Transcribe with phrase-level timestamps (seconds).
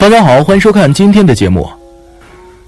[0.00, 1.68] 大家好，欢迎收看今天的节目。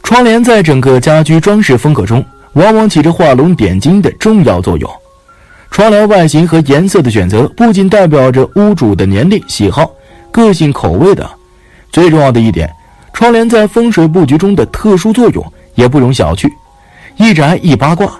[0.02, 2.22] 窗帘在整个家居装饰风格中，
[2.54, 4.90] 往往起着画龙点睛的重要作用。
[5.70, 9.88] 窗帘外形和颜色的选择，不仅代表着屋主的年龄、喜好、
[10.32, 11.30] 个性、口味的，
[11.92, 12.68] 最重要的一点，
[13.12, 16.50] 窗帘在风水布局中的特殊作用也不容小觑。
[17.16, 18.12] 一宅一八卦，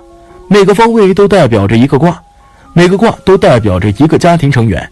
[0.47, 2.23] 每个方位都代表着一个卦，
[2.73, 4.89] 每个卦都代表着一个家庭成员。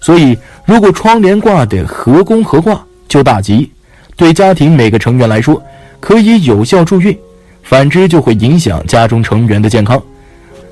[0.00, 3.70] 所以，如果窗帘挂的合宫合卦，就大吉，
[4.16, 5.60] 对家庭每个成员来说，
[5.98, 7.14] 可以有效助运；
[7.62, 10.00] 反之，就会影响家中成员的健康、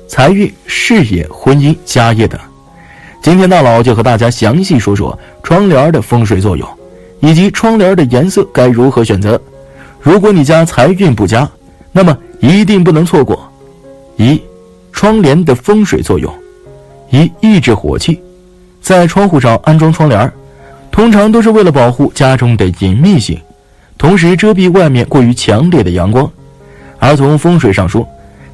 [0.07, 2.39] 财运、事业、婚姻、家业等。
[3.21, 6.69] 今天大佬就和大家详细说说窗帘的风水作用，
[7.19, 9.41] 以及窗帘的颜色该如何选择。
[9.99, 11.49] 如果你家财运不佳，
[11.91, 13.51] 那么一定不能错过。
[14.15, 14.41] 一、
[14.93, 16.33] 窗帘的风水作用：
[17.09, 18.21] 一、抑制火气，
[18.81, 20.31] 在窗户上安装窗帘。
[20.97, 23.39] 通常都是为了保护家中的隐秘性，
[23.99, 26.27] 同时遮蔽外面过于强烈的阳光。
[26.97, 28.03] 而从风水上说，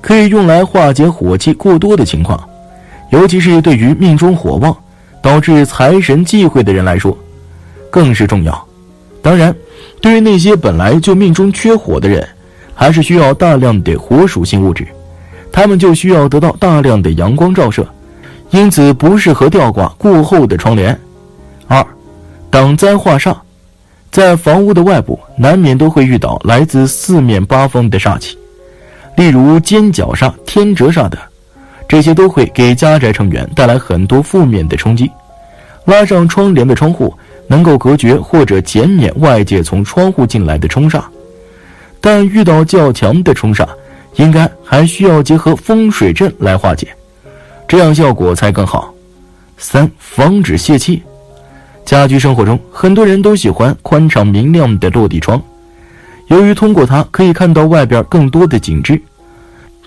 [0.02, 2.38] 可以用来化解火气过多的情况，
[3.12, 4.76] 尤其是对于命中火旺，
[5.22, 7.18] 导致财神忌讳的人来说，
[7.90, 8.68] 更是重要。
[9.22, 9.56] 当然，
[10.02, 12.28] 对于那些本来就命中缺火的人，
[12.76, 14.86] 还是需要大量的火属性物质，
[15.50, 17.88] 他们就需要得到大量的阳光照射，
[18.50, 21.00] 因此不适合吊挂过厚的窗帘。
[21.70, 21.82] 二。
[22.54, 23.36] 挡灾化煞，
[24.12, 28.38] 在房屋的外部难免都会遇到来自四面八方的煞气，
[29.18, 31.20] 例如尖角煞、天折煞等，
[31.88, 35.10] 这些都会给家宅成员带来很多负面的冲击。
[35.86, 37.12] 拉上窗帘的窗户
[37.48, 41.02] 能够隔绝或者减免外界从窗户进来的冲煞，
[42.00, 43.68] 但遇到较强的冲煞，
[44.18, 46.88] 应该还需要结合风水阵来化解，
[47.68, 48.94] 这样效果才更好。
[49.58, 51.02] 三、防止泄气。
[51.86, 55.42] 家居生活中，很多人都喜欢宽敞明亮的落地窗，
[56.28, 59.00] 由于通过它可以看到外边更多的景致。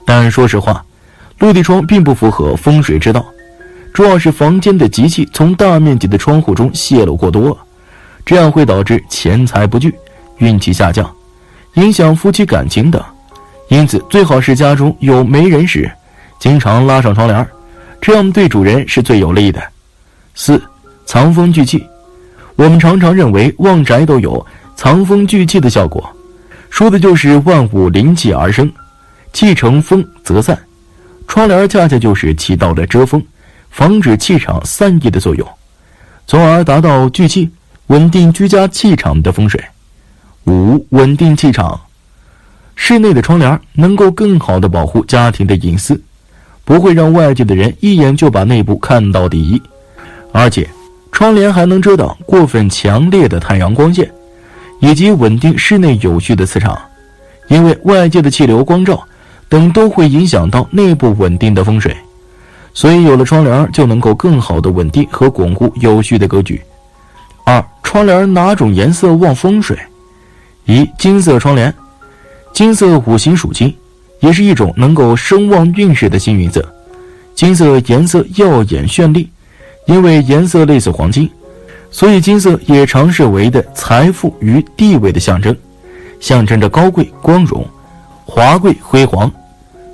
[0.05, 0.85] 但说实话，
[1.39, 3.25] 落地窗并不符合风水之道，
[3.93, 7.59] 主要是房间的吉气从大面积的窗户中泄露过多，
[8.25, 9.93] 这样会导致钱财不聚、
[10.39, 11.11] 运气下降，
[11.75, 13.03] 影响夫妻感情等。
[13.69, 15.91] 因此，最好是家中有媒人时，
[16.39, 17.45] 经常拉上窗帘，
[18.01, 19.61] 这样对主人是最有利的。
[20.35, 20.62] 四。
[21.06, 21.87] 藏风聚气，
[22.56, 24.44] 我们常常认为旺宅都有
[24.75, 26.05] 藏风聚气的效果，
[26.69, 28.71] 说的就是万物灵气而生，
[29.33, 30.59] 气成风则散。
[31.28, 33.25] 窗帘恰恰就是起到了遮风、
[33.71, 35.49] 防止气场散逸的作用，
[36.27, 37.49] 从而达到聚气、
[37.87, 39.62] 稳定居家气场的风水。
[40.44, 41.81] 五、稳定气场，
[42.75, 46.00] 室内的窗帘能够更好的保护家庭的隐私，
[46.65, 49.62] 不会让外界的人一眼就把内部看到底，
[50.33, 50.69] 而且。
[51.16, 54.12] 窗帘还能遮挡过分强烈的太阳光线，
[54.81, 56.78] 以及稳定室内有序的磁场，
[57.49, 59.03] 因为外界的气流、光照
[59.49, 61.97] 等都会影响到内部稳定的风水，
[62.75, 66.60] 所以有了窗帘就能够更好的稳定和巩固有序的格局。
[67.47, 69.75] 二、窗帘哪种颜色旺风水？
[70.66, 71.72] 一、金色窗帘，
[72.53, 73.75] 金色五行属金，
[74.21, 76.62] 也是一种能够声旺运势的幸运色，
[77.34, 79.26] 金色颜色耀眼绚丽。
[79.87, 81.29] 因为颜色类似黄金，
[81.91, 85.57] 所以金色也常视为的财富与地位的象征，
[86.21, 87.67] 象征着高贵、光荣、
[88.25, 89.31] 华贵、辉煌。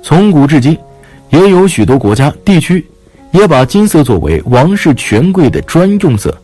[0.01, 0.77] 从古至今，
[1.29, 2.85] 也有许多国家地区
[3.31, 6.35] 也把金色作为王室权贵的专用色，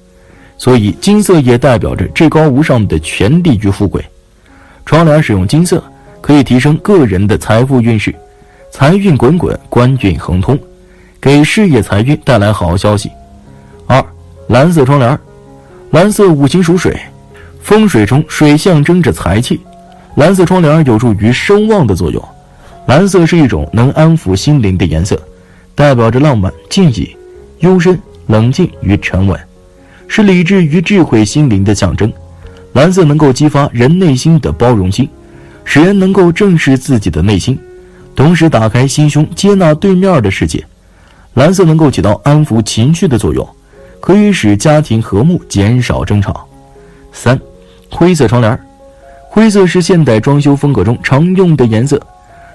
[0.58, 4.04] 所以金色也代表着至高无上的权力与富贵。
[4.86, 5.84] 窗帘使用金色，
[6.22, 8.14] 可以提升个人的财富运势，
[8.72, 10.58] 财运滚滚，官运亨通，
[11.20, 13.12] 给事业财运带来好消息。
[14.50, 15.20] 蓝色窗帘
[15.92, 17.00] 蓝色五行属水，
[17.62, 19.62] 风水中水象征着财气，
[20.16, 22.24] 蓝色窗帘有助于声旺的作用。
[22.88, 25.22] 蓝色是一种能安抚心灵的颜色，
[25.76, 27.16] 代表着浪漫、静谧、
[27.60, 29.40] 幽深、冷静与沉稳，
[30.08, 32.12] 是理智与智慧心灵的象征。
[32.74, 35.08] 蓝色能够激发人内心的包容心，
[35.64, 37.56] 使人能够正视自己的内心，
[38.16, 40.66] 同时打开心胸，接纳对面的世界。
[41.36, 43.48] 蓝色能够起到安抚情绪的作用。
[44.00, 46.48] 可以使家庭和睦，减少争吵。
[47.12, 47.40] 三，
[47.90, 48.60] 灰色窗帘
[49.30, 52.02] 灰色是现代装修风格中常用的颜色，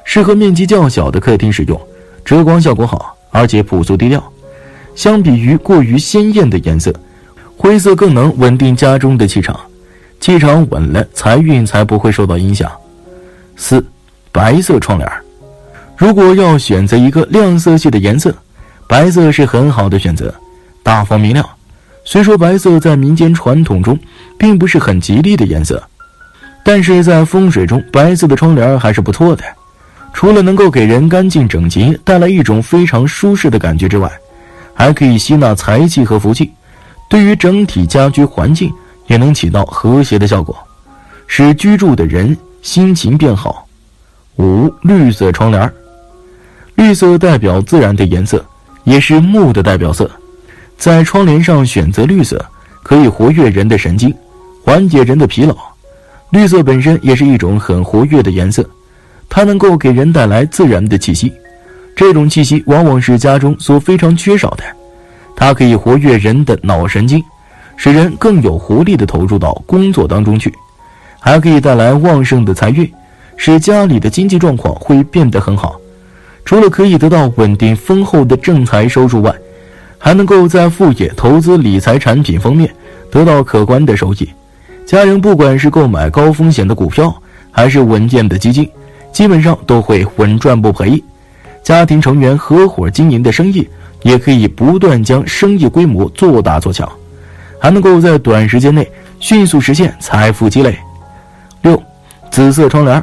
[0.05, 1.81] 适合面积较小的客厅使用，
[2.25, 4.23] 遮光效果好，而且朴素低调。
[4.95, 6.93] 相比于过于鲜艳的颜色，
[7.57, 9.59] 灰色更能稳定家中的气场，
[10.21, 12.71] 气场稳了，财运才不会受到影响。
[13.57, 13.85] 四，
[14.33, 15.11] 白色窗帘
[15.97, 18.35] 如果要选择一个亮色系的颜色，
[18.89, 20.33] 白色是很好的选择。
[20.85, 21.45] 大方明亮，
[22.05, 23.99] 虽说白色在民间传统中
[24.39, 25.83] 并不是很吉利的颜色，
[26.63, 29.43] 但是在风水中，白色的窗帘还是不错的。
[30.13, 34.13] 除了能够给人干净整洁，带来一种非常舒适的感觉之外，
[34.75, 36.53] 还可以吸纳财气和福气，
[37.09, 38.71] 对于整体家居环境
[39.07, 40.57] 也能起到和谐的效果，
[41.27, 43.67] 使居住的人心情变好。
[44.37, 45.73] 五、绿色窗帘
[46.75, 48.45] 绿色代表自然的颜色，
[48.85, 50.11] 也是木的代表色。
[50.79, 52.45] 在窗帘上选择绿色，
[52.83, 54.15] 可以活跃人的神经，
[54.63, 55.57] 缓解人的疲劳。
[56.31, 58.69] 绿色本身也是一种很活跃的颜色，
[59.29, 61.33] 它能够给人带来自然的气息。
[61.97, 64.65] 这种气息往往是家中所非常缺少的。
[65.37, 67.23] 它可以活跃人的脑神经，
[67.77, 70.53] 使人更有活力地投入到工作当中去，
[71.21, 72.91] 还可以带来旺盛的财运，
[73.37, 75.81] 使家里的经济状况会变得很好。
[76.45, 79.33] 除了可以得到稳定丰厚的正财收入外，
[80.05, 82.71] 还能够在副业、投资、理财产品方面
[83.11, 84.29] 得到可观的收益。
[84.85, 87.11] 家人不管是购买高风险的股票，
[87.51, 88.69] 还是稳健的基金，
[89.11, 91.03] 基本上都会稳赚不赔。
[91.63, 93.67] 家庭成员合伙经营的生意，
[94.03, 96.87] 也可以不断将生意规模做大做强，
[97.59, 98.87] 还能够在短时间内
[99.21, 100.79] 迅速实现财富积累。
[101.63, 101.83] 六，
[102.31, 103.03] 紫色窗帘。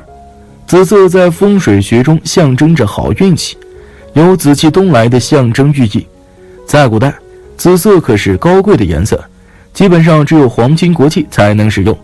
[0.68, 3.58] 紫色在风水学中象征着好运气，
[4.14, 6.06] 有紫气东来的象征寓意。
[6.66, 7.14] 在古代，
[7.58, 9.22] 紫色可是高贵的颜色，
[9.74, 11.98] 基本上只有皇亲国戚才能使用，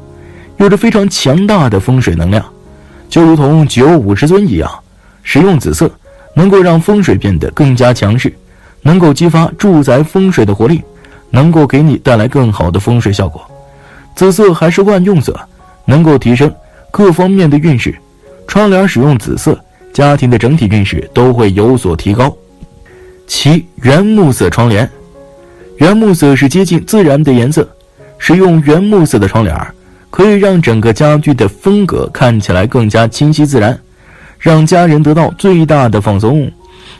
[0.58, 2.46] 有着非常强大的风水能量，
[3.10, 4.70] 就如同九五之尊一样。
[5.24, 5.92] 使用紫色，
[6.34, 8.34] 能够让风水变得更加强势，
[8.82, 10.82] 能够激发住宅风水的活力，
[11.30, 13.42] 能够给你带来更好的风水效果。
[14.16, 15.38] 紫色还是万用色，
[15.86, 16.54] 能够提升
[16.92, 17.94] 各方面的运势。
[18.48, 19.60] 窗帘使用紫色，
[19.92, 22.34] 家庭的整体运势都会有所提高。
[23.28, 24.90] 七原木色窗帘，
[25.78, 27.68] 原木色是接近自然的颜色，
[28.18, 29.56] 使用原木色的窗帘
[30.10, 33.78] 可以让整个家居的风格看起来更加清晰自然，
[34.40, 36.50] 让家人得到最大的放松。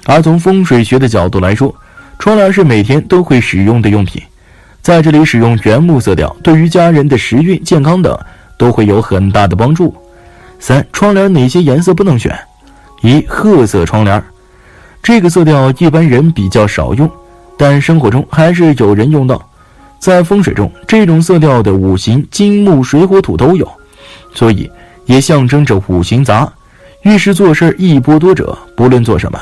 [0.06, 1.74] 而从风水学的角度来说，
[2.20, 4.22] 窗帘是每天都会使用的用品，
[4.82, 8.18] 在这里使用原木色调，对于家人的时运、健康等
[8.58, 9.96] 都会有很大的帮助。
[10.60, 12.38] 三窗帘哪些颜色不能选？
[13.02, 14.22] 一褐色窗帘，
[15.08, 17.10] 这个色调一般人比较少用，
[17.56, 19.42] 但生活中还是有人用到。
[20.00, 23.66] 在风水中，这种色调的五行金木水火土都有，
[24.34, 24.70] 所以
[25.06, 26.52] 也象征着五行杂，
[27.04, 28.58] 遇事做事一波多折。
[28.76, 29.40] 不论做什么，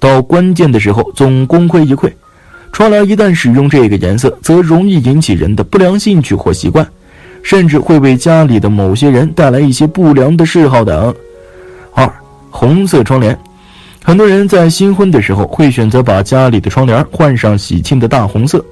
[0.00, 2.10] 到关键的时候总功亏一篑。
[2.72, 6.84] 窗帘一旦使用这个颜色，则容易引起人的不良兴趣或习惯。
[7.44, 11.14] 甚至会为家里的某些人带来一些不良的嗜好等。
[11.92, 12.12] 二、
[12.50, 13.38] 红色窗帘，
[14.06, 18.62] 很多人在新婚的时候会选择把家里的窗帘换上喜庆的大红色，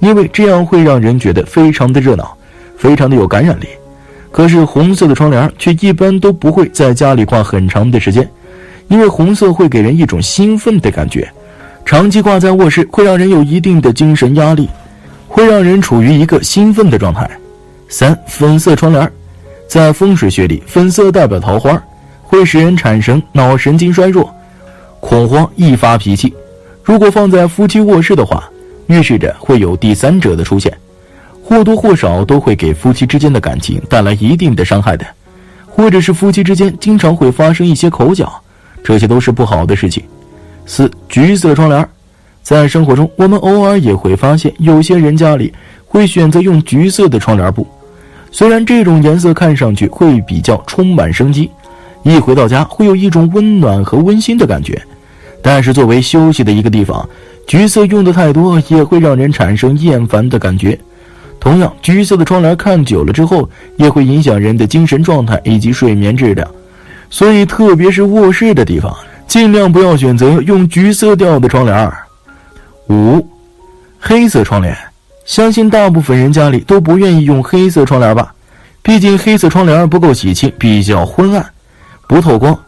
[0.00, 2.36] 因为这样会让人觉得非常的热闹，
[2.76, 3.66] 非常的有感染力。
[4.30, 8.28] 可是红色的窗帘却一般都不会在家里挂很长的时间，
[8.88, 11.26] 因为红色会给人一种兴奋的感觉，
[11.86, 14.68] 长期挂在卧室会让人有一定的精神压力，
[15.26, 17.26] 会让人处于一个兴奋的状态。
[17.88, 19.10] 三粉色窗帘，
[19.66, 21.82] 在风水学里，粉色代表桃花，
[22.24, 24.30] 会使人产生脑神经衰弱、
[25.08, 26.34] 恐慌、易发脾气。
[26.82, 28.42] 如果放在夫妻卧室的话，
[28.88, 30.76] 预示着会有第三者的出现，
[31.44, 35.06] 或多或少都会给夫妻之间的感情带来一定的伤害的，
[35.64, 38.42] 或者是夫妻之间经常会发生一些口角，
[38.82, 40.02] 这些都是不好的事情。
[40.66, 41.88] 四橘色窗帘，
[42.42, 45.54] 在生活中，我们偶尔也会发现有些人家里
[45.86, 47.64] 会选择用橘色的窗帘布。
[48.32, 51.48] 虽然这种颜色看上去会比较充满生机，
[52.02, 54.80] 一回到家会有一种温暖和温馨的感觉，
[55.46, 57.08] 但是作为休息的一个地方，
[57.46, 60.76] 橘色用的太多也会让人产生厌烦的感觉。
[61.38, 66.50] 同样，橘色的窗帘看久了之后也会影响人的精神状态以及睡眠质量，
[67.10, 68.92] 所以特别是卧室的地方，
[69.28, 71.92] 尽量不要选择用橘色调的窗帘。
[72.88, 73.24] 五，
[74.00, 74.76] 黑色窗帘。
[75.24, 78.34] 相信大部分人家里都不愿意用黑色窗帘吧，
[78.82, 81.46] 毕竟黑色窗帘不够喜庆，比较昏暗，
[82.08, 82.58] 不透光。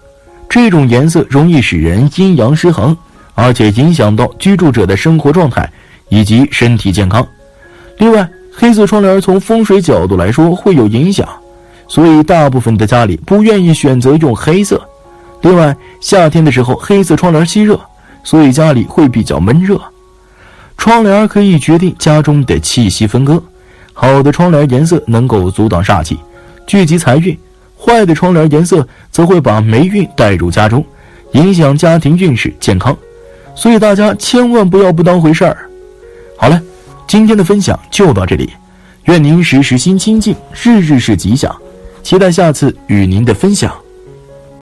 [0.49, 2.97] 这种颜色容易使人阴阳失衡，
[3.35, 5.71] 而且影响到居住者的生活状态
[6.09, 7.27] 以及身体健康。
[7.99, 11.29] 另外，黑色窗帘从风水角度来说会有影响，
[11.87, 14.81] 所以大部分的家里不愿意选择用黑色。
[15.43, 17.79] 另外，夏天的时候黑色窗帘吸热，
[18.25, 19.81] 所以家里会比较闷热。
[20.77, 23.43] 窗帘可以决定家中的气息分割，
[23.93, 26.19] 好的窗帘颜色能够阻挡煞气，
[26.67, 27.37] 聚集财运；
[27.89, 30.85] 坏的窗帘颜色则会把霉运带入家中，
[31.33, 32.95] 影响家庭运势健康。
[33.55, 35.57] 所以大家千万不要不当回事儿。
[36.37, 36.61] 好了，
[37.07, 38.51] 今天的分享就到这里，
[39.05, 41.51] 愿您时时心清静，日日是吉祥，
[42.03, 43.75] 期待下次与您的分享。